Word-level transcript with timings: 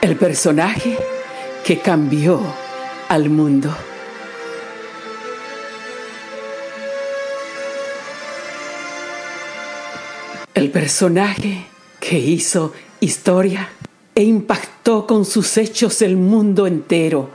El 0.00 0.16
personaje 0.16 0.96
que 1.64 1.80
cambió 1.80 2.40
al 3.08 3.28
mundo. 3.30 3.74
El 10.54 10.70
personaje 10.70 11.66
que 11.98 12.18
hizo 12.18 12.72
historia 13.00 13.68
e 14.14 14.22
impactó 14.22 15.06
con 15.06 15.24
sus 15.24 15.56
hechos 15.56 16.02
el 16.02 16.16
mundo 16.16 16.66
entero 16.66 17.30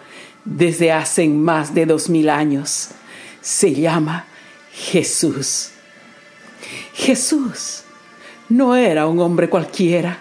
desde 0.45 0.91
hace 0.91 1.27
más 1.27 1.73
de 1.73 1.85
dos 1.85 2.09
mil 2.09 2.29
años 2.29 2.89
se 3.41 3.73
llama 3.73 4.25
Jesús. 4.71 5.71
Jesús 6.93 7.83
no 8.49 8.75
era 8.75 9.07
un 9.07 9.19
hombre 9.19 9.49
cualquiera, 9.49 10.19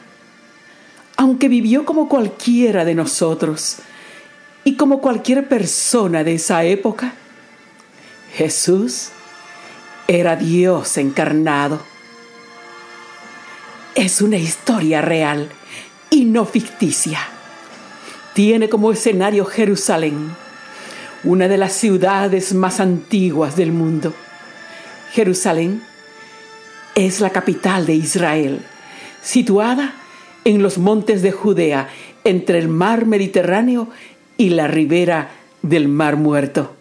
aunque 1.20 1.51
vivió 1.51 1.84
como 1.84 2.09
cualquiera 2.09 2.87
de 2.87 2.95
nosotros 2.95 3.77
y 4.65 4.77
como 4.77 5.02
cualquier 5.02 5.46
persona 5.48 6.24
de 6.24 6.37
esa 6.37 6.65
época. 6.65 7.12
Jesús 8.33 9.10
era 10.09 10.34
Dios 10.37 10.96
encarnado. 10.96 11.79
Es 13.95 14.23
una 14.23 14.38
historia 14.38 15.02
real 15.02 15.51
y 16.09 16.24
no 16.24 16.46
ficticia. 16.46 17.21
Tiene 18.32 18.71
como 18.71 18.91
escenario 18.91 19.45
Jerusalén, 19.45 20.34
una 21.23 21.48
de 21.48 21.59
las 21.59 21.74
ciudades 21.74 22.55
más 22.55 22.80
antiguas 22.80 23.57
del 23.57 23.73
mundo. 23.73 24.15
Jerusalén 25.12 25.82
es 26.95 27.21
la 27.21 27.29
capital 27.29 27.84
de 27.84 27.93
Israel, 27.93 28.65
situada 29.21 30.00
en 30.45 30.63
los 30.63 30.79
montes 30.79 31.23
de 31.23 31.33
Judea, 31.33 31.88
entre 32.24 32.59
el 32.59 32.69
mar 32.69 33.07
Mediterráneo 33.07 33.88
y 34.37 34.51
la 34.51 34.66
ribera 34.66 35.30
del 35.63 35.88
Mar 35.88 36.16
Muerto. 36.16 36.74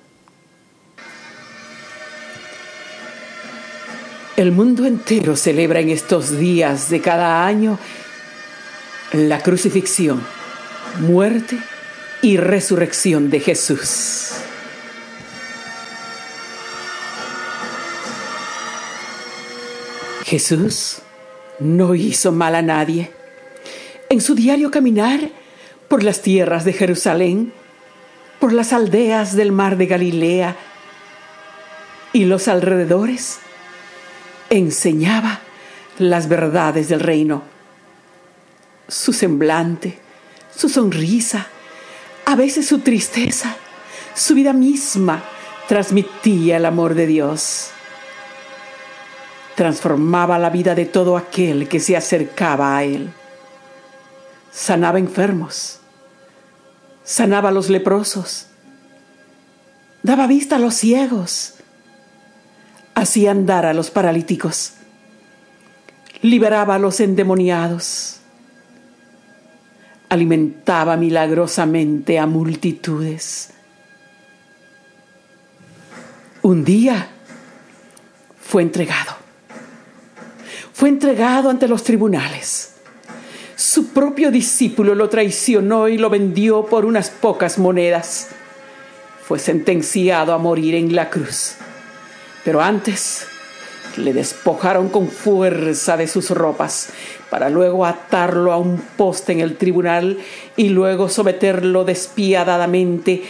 El 4.37 4.53
mundo 4.53 4.85
entero 4.85 5.35
celebra 5.35 5.81
en 5.81 5.89
estos 5.89 6.37
días 6.37 6.89
de 6.89 7.01
cada 7.01 7.45
año 7.45 7.77
la 9.11 9.41
crucifixión, 9.41 10.21
muerte 11.01 11.57
y 12.21 12.37
resurrección 12.37 13.29
de 13.29 13.41
Jesús. 13.41 14.31
Jesús 20.23 20.99
no 21.59 21.95
hizo 21.95 22.31
mal 22.31 22.55
a 22.55 22.61
nadie. 22.61 23.18
En 24.09 24.21
su 24.21 24.35
diario 24.35 24.71
caminar 24.71 25.29
por 25.87 26.03
las 26.03 26.21
tierras 26.21 26.65
de 26.65 26.73
Jerusalén, 26.73 27.53
por 28.39 28.53
las 28.53 28.73
aldeas 28.73 29.35
del 29.35 29.51
mar 29.51 29.77
de 29.77 29.85
Galilea 29.85 30.55
y 32.11 32.25
los 32.25 32.47
alrededores, 32.47 33.39
enseñaba 34.49 35.39
las 35.99 36.27
verdades 36.27 36.89
del 36.89 36.99
reino. 36.99 37.43
Su 38.87 39.13
semblante, 39.13 39.99
su 40.55 40.69
sonrisa, 40.69 41.47
a 42.25 42.35
veces 42.35 42.67
su 42.67 42.79
tristeza, 42.79 43.55
su 44.15 44.33
vida 44.33 44.53
misma 44.53 45.23
transmitía 45.67 46.57
el 46.57 46.65
amor 46.65 46.95
de 46.95 47.05
Dios 47.05 47.71
transformaba 49.59 50.39
la 50.39 50.49
vida 50.49 50.73
de 50.73 50.85
todo 50.85 51.17
aquel 51.17 51.67
que 51.67 51.81
se 51.81 51.97
acercaba 51.97 52.77
a 52.77 52.85
él. 52.85 53.11
Sanaba 54.51 54.99
enfermos, 54.99 55.79
sanaba 57.03 57.49
a 57.49 57.51
los 57.51 57.69
leprosos, 57.69 58.47
daba 60.03 60.27
vista 60.27 60.55
a 60.55 60.59
los 60.59 60.75
ciegos, 60.75 61.55
hacía 62.95 63.31
andar 63.31 63.65
a 63.65 63.73
los 63.73 63.91
paralíticos, 63.91 64.73
liberaba 66.21 66.75
a 66.75 66.79
los 66.79 66.99
endemoniados, 66.99 68.17
alimentaba 70.09 70.97
milagrosamente 70.97 72.17
a 72.17 72.25
multitudes. 72.25 73.51
Un 76.41 76.63
día 76.63 77.09
fue 78.41 78.63
entregado 78.63 79.19
fue 80.79 80.87
entregado 80.87 81.49
ante 81.49 81.67
los 81.67 81.83
tribunales. 81.83 82.75
Su 83.59 83.87
propio 83.87 84.31
discípulo 84.31 84.95
lo 84.95 85.09
traicionó 85.09 85.89
y 85.89 85.97
lo 85.97 86.09
vendió 86.09 86.65
por 86.65 86.85
unas 86.85 87.09
pocas 87.09 87.57
monedas. 87.57 88.29
Fue 89.21 89.37
sentenciado 89.37 90.33
a 90.33 90.37
morir 90.37 90.75
en 90.75 90.95
la 90.95 91.09
cruz. 91.09 91.55
Pero 92.45 92.61
antes 92.61 93.27
le 93.97 94.13
despojaron 94.13 94.87
con 94.87 95.09
fuerza 95.09 95.97
de 95.97 96.07
sus 96.07 96.29
ropas 96.29 96.91
para 97.29 97.49
luego 97.49 97.85
atarlo 97.85 98.53
a 98.53 98.57
un 98.57 98.77
poste 98.95 99.33
en 99.33 99.41
el 99.41 99.57
tribunal 99.57 100.19
y 100.55 100.69
luego 100.69 101.09
someterlo 101.09 101.83
despiadadamente 101.83 103.23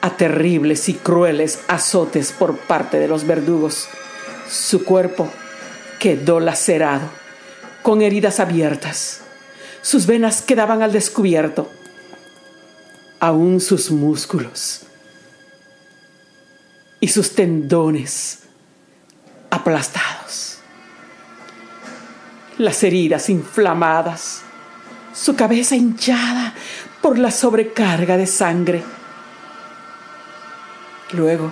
a 0.00 0.16
terribles 0.16 0.88
y 0.88 0.94
crueles 0.94 1.60
azotes 1.68 2.32
por 2.32 2.56
parte 2.56 2.98
de 2.98 3.08
los 3.08 3.26
verdugos. 3.26 3.86
Su 4.50 4.86
cuerpo 4.86 5.28
quedó 5.98 6.40
lacerado, 6.40 7.10
con 7.82 8.00
heridas 8.00 8.40
abiertas. 8.40 9.27
Sus 9.88 10.04
venas 10.04 10.42
quedaban 10.42 10.82
al 10.82 10.92
descubierto, 10.92 11.66
aún 13.20 13.58
sus 13.58 13.90
músculos 13.90 14.82
y 17.00 17.08
sus 17.08 17.34
tendones 17.34 18.40
aplastados. 19.48 20.58
Las 22.58 22.82
heridas 22.82 23.30
inflamadas, 23.30 24.42
su 25.14 25.34
cabeza 25.34 25.74
hinchada 25.74 26.52
por 27.00 27.16
la 27.16 27.30
sobrecarga 27.30 28.18
de 28.18 28.26
sangre. 28.26 28.82
Luego, 31.12 31.50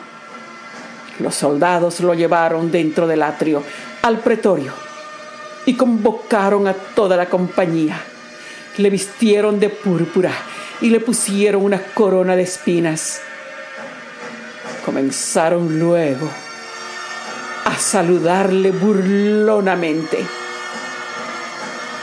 los 1.20 1.34
soldados 1.34 2.00
lo 2.00 2.12
llevaron 2.12 2.70
dentro 2.70 3.06
del 3.06 3.22
atrio 3.22 3.62
al 4.02 4.18
pretorio 4.18 4.74
y 5.64 5.74
convocaron 5.74 6.68
a 6.68 6.74
toda 6.74 7.16
la 7.16 7.30
compañía. 7.30 7.98
Le 8.78 8.90
vistieron 8.90 9.58
de 9.58 9.70
púrpura 9.70 10.32
y 10.80 10.90
le 10.90 11.00
pusieron 11.00 11.62
una 11.62 11.80
corona 11.80 12.36
de 12.36 12.42
espinas. 12.42 13.20
Comenzaron 14.84 15.78
luego 15.78 16.28
a 17.64 17.78
saludarle 17.78 18.70
burlonamente. 18.70 20.18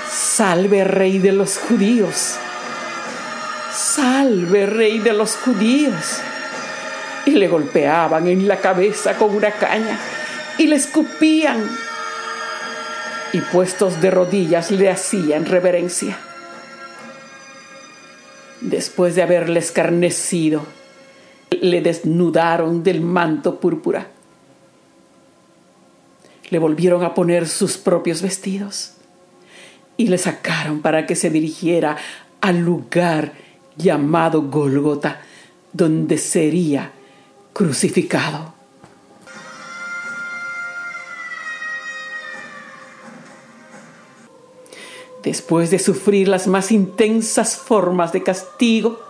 Salve 0.10 0.84
rey 0.84 1.20
de 1.20 1.32
los 1.32 1.58
judíos. 1.58 2.36
Salve 3.72 4.66
rey 4.66 5.00
de 5.00 5.14
los 5.14 5.36
judíos. 5.38 6.20
Y 7.26 7.32
le 7.32 7.48
golpeaban 7.48 8.28
en 8.28 8.48
la 8.48 8.58
cabeza 8.58 9.14
con 9.14 9.36
una 9.36 9.52
caña 9.52 9.98
y 10.58 10.68
le 10.68 10.76
escupían 10.76 11.70
y 13.32 13.40
puestos 13.40 14.00
de 14.00 14.12
rodillas 14.12 14.70
le 14.70 14.90
hacían 14.90 15.46
reverencia. 15.46 16.18
Después 18.64 19.16
de 19.16 19.22
haberle 19.22 19.60
escarnecido, 19.60 20.66
le 21.52 21.82
desnudaron 21.82 22.82
del 22.82 23.02
manto 23.02 23.60
púrpura. 23.60 24.08
Le 26.50 26.60
volvieron 26.60 27.04
a 27.04 27.14
poner 27.14 27.48
sus 27.48 27.78
propios 27.78 28.22
vestidos 28.22 28.94
y 29.98 30.08
le 30.08 30.18
sacaron 30.18 30.82
para 30.82 31.06
que 31.06 31.18
se 31.18 31.30
dirigiera 31.30 31.98
al 32.40 32.60
lugar 32.60 33.34
llamado 33.76 34.44
Gólgota, 34.44 35.22
donde 35.74 36.18
sería 36.18 36.92
crucificado. 37.52 38.54
Después 45.24 45.72
de 45.72 45.80
sufrir 45.80 46.28
las 46.28 46.48
más 46.48 46.72
intensas 46.72 47.58
formas 47.58 48.12
de 48.12 48.24
castigo, 48.24 49.02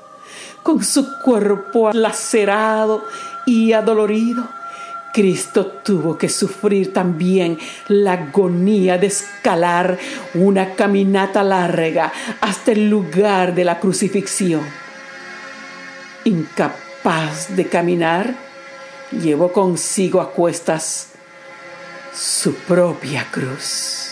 con 0.61 0.83
su 0.83 1.05
cuerpo 1.23 1.91
lacerado 1.91 3.03
y 3.45 3.73
adolorido, 3.73 4.47
Cristo 5.13 5.67
tuvo 5.67 6.17
que 6.17 6.27
sufrir 6.27 6.91
también 6.91 7.59
la 7.87 8.13
agonía 8.13 8.97
de 8.97 9.07
escalar 9.07 9.99
una 10.33 10.73
caminata 10.73 11.43
larga 11.43 12.11
hasta 12.41 12.71
el 12.71 12.89
lugar 12.89 13.53
de 13.53 13.63
la 13.63 13.79
crucifixión. 13.79 14.61
Incapaz 16.23 17.55
de 17.55 17.67
caminar, 17.67 18.33
llevó 19.11 19.51
consigo 19.51 20.19
a 20.19 20.31
cuestas 20.31 21.09
su 22.11 22.55
propia 22.55 23.27
cruz. 23.29 24.02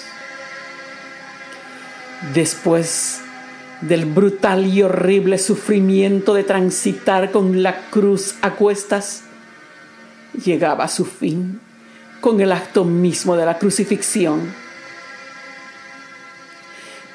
Después 2.33 3.21
del 3.81 4.05
brutal 4.05 4.67
y 4.67 4.83
horrible 4.83 5.39
sufrimiento 5.39 6.35
de 6.35 6.43
transitar 6.43 7.31
con 7.31 7.63
la 7.63 7.89
cruz 7.89 8.35
a 8.43 8.51
cuestas, 8.51 9.23
llegaba 10.45 10.83
a 10.83 10.87
su 10.87 11.03
fin 11.03 11.59
con 12.21 12.39
el 12.39 12.51
acto 12.51 12.85
mismo 12.85 13.35
de 13.35 13.45
la 13.45 13.57
crucifixión. 13.57 14.53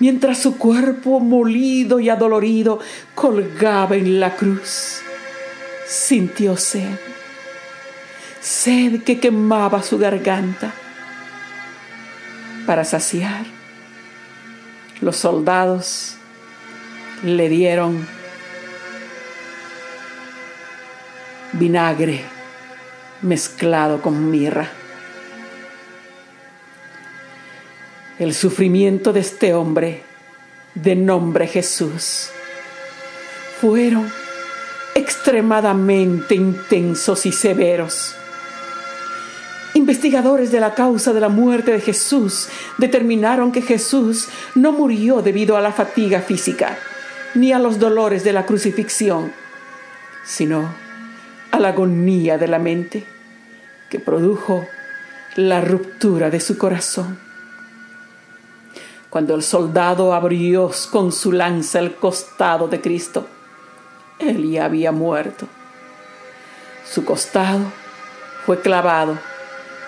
Mientras 0.01 0.39
su 0.39 0.59
cuerpo 0.59 1.21
molido 1.21 2.01
y 2.01 2.11
adolorido 2.11 2.81
colgaba 3.15 3.97
en 3.97 4.19
la 4.19 4.35
cruz, 4.35 5.01
sintió 5.87 6.57
sed, 6.57 6.99
sed 8.41 9.05
que 9.05 9.21
quemaba 9.21 9.83
su 9.85 9.97
garganta. 9.99 10.75
Para 12.67 12.85
saciar, 12.85 13.56
los 15.01 15.17
soldados 15.17 16.17
le 17.23 17.49
dieron 17.49 18.07
vinagre 21.53 22.21
mezclado 23.23 24.01
con 24.01 24.31
mirra. 24.31 24.69
El 28.19 28.35
sufrimiento 28.35 29.13
de 29.13 29.21
este 29.21 29.55
hombre, 29.55 30.03
de 30.75 30.97
nombre 30.97 31.47
Jesús, 31.47 32.31
fueron 33.61 34.11
extremadamente 34.95 36.35
intensos 36.35 37.27
y 37.27 37.33
severos. 37.33 38.17
Investigadores 39.87 40.51
de 40.51 40.59
la 40.59 40.75
causa 40.75 41.13
de 41.13 41.21
la 41.21 41.29
muerte 41.29 41.71
de 41.71 41.81
Jesús 41.81 42.49
determinaron 42.77 43.53
que 43.53 43.63
Jesús 43.63 44.29
no 44.57 44.73
murió 44.73 45.23
debido 45.23 45.57
a 45.57 45.61
la 45.61 45.71
fatiga 45.71 46.21
física 46.23 46.77
ni 47.35 47.53
a 47.53 47.61
los 47.61 47.79
dolores 47.79 48.25
de 48.25 48.33
la 48.33 48.45
crucifixión, 48.47 49.33
sino 50.25 50.75
a 51.53 51.61
la 51.61 51.69
agonía 51.69 52.37
de 52.37 52.49
la 52.49 52.59
mente 52.59 53.07
que 53.89 54.01
produjo 54.01 54.67
la 55.37 55.61
ruptura 55.61 56.31
de 56.31 56.41
su 56.41 56.59
corazón. 56.59 57.21
Cuando 59.09 59.37
el 59.37 59.45
soldado 59.45 60.15
abrió 60.15 60.69
con 60.91 61.13
su 61.13 61.31
lanza 61.31 61.79
el 61.79 61.95
costado 61.95 62.67
de 62.67 62.81
Cristo, 62.81 63.29
él 64.19 64.51
ya 64.51 64.65
había 64.65 64.91
muerto. 64.91 65.47
Su 66.85 67.05
costado 67.05 67.61
fue 68.45 68.61
clavado 68.61 69.17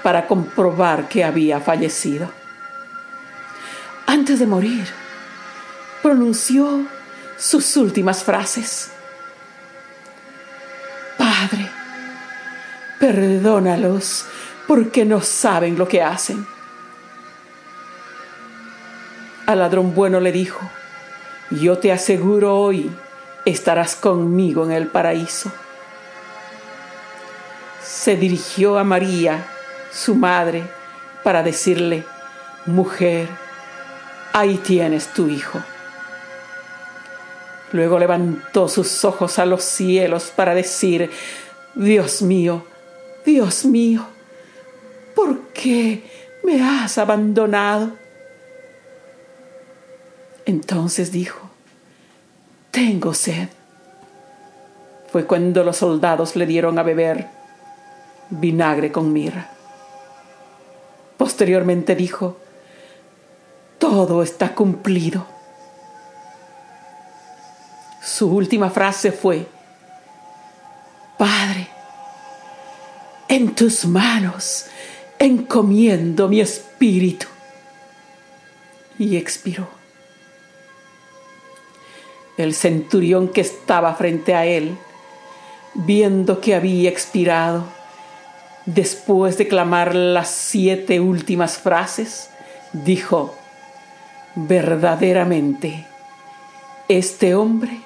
para 0.02 0.26
comprobar 0.26 1.08
que 1.08 1.24
había 1.24 1.60
fallecido. 1.60 2.30
Antes 4.06 4.38
de 4.38 4.46
morir, 4.46 4.86
pronunció 6.02 6.86
sus 7.36 7.76
últimas 7.76 8.24
frases. 8.24 8.90
Padre, 11.16 11.68
perdónalos 12.98 14.24
porque 14.66 15.04
no 15.04 15.20
saben 15.20 15.78
lo 15.78 15.88
que 15.88 16.02
hacen. 16.02 16.46
Al 19.46 19.58
ladrón 19.60 19.94
bueno 19.94 20.20
le 20.20 20.30
dijo, 20.30 20.60
yo 21.50 21.78
te 21.78 21.90
aseguro 21.90 22.54
hoy 22.54 22.90
estarás 23.44 23.96
conmigo 23.96 24.64
en 24.64 24.72
el 24.72 24.88
paraíso. 24.88 25.50
Se 27.82 28.16
dirigió 28.16 28.78
a 28.78 28.84
María, 28.84 29.46
su 29.98 30.14
madre, 30.14 30.62
para 31.24 31.42
decirle, 31.42 32.04
mujer, 32.66 33.28
ahí 34.32 34.56
tienes 34.58 35.08
tu 35.08 35.28
hijo. 35.28 35.60
Luego 37.72 37.98
levantó 37.98 38.68
sus 38.68 39.04
ojos 39.04 39.40
a 39.40 39.44
los 39.44 39.64
cielos 39.64 40.32
para 40.34 40.54
decir, 40.54 41.10
Dios 41.74 42.22
mío, 42.22 42.64
Dios 43.26 43.64
mío, 43.64 44.06
¿por 45.16 45.48
qué 45.48 46.04
me 46.44 46.62
has 46.62 46.96
abandonado? 46.96 47.90
Entonces 50.46 51.10
dijo, 51.10 51.50
tengo 52.70 53.14
sed. 53.14 53.48
Fue 55.10 55.24
cuando 55.24 55.64
los 55.64 55.78
soldados 55.78 56.36
le 56.36 56.46
dieron 56.46 56.78
a 56.78 56.84
beber 56.84 57.26
vinagre 58.30 58.92
con 58.92 59.12
mirra. 59.12 59.57
Posteriormente 61.28 61.94
dijo, 61.94 62.38
todo 63.78 64.22
está 64.22 64.54
cumplido 64.54 65.26
su 68.18 68.34
última 68.34 68.70
frase 68.70 69.12
fue, 69.12 69.46
Padre, 71.18 71.68
en 73.28 73.54
tus 73.54 73.84
manos 73.84 74.66
encomiendo 75.18 76.26
mi 76.26 76.40
espíritu. 76.40 77.26
Y 78.98 79.16
expiró. 79.16 79.68
El 82.36 82.54
centurión 82.54 83.28
que 83.28 83.42
estaba 83.42 83.94
frente 83.94 84.34
a 84.34 84.46
él, 84.46 84.76
viendo 85.74 86.40
que 86.40 86.56
había 86.56 86.90
expirado, 86.90 87.66
después 88.74 89.38
de 89.38 89.48
clamar 89.48 89.94
las 89.94 90.28
siete 90.28 91.00
últimas 91.00 91.56
frases, 91.56 92.28
dijo, 92.72 93.34
verdaderamente, 94.34 95.86
este 96.86 97.34
hombre 97.34 97.80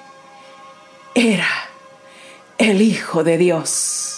era 1.15 1.47
el 2.57 2.81
Hijo 2.81 3.23
de 3.23 3.37
Dios. 3.37 4.12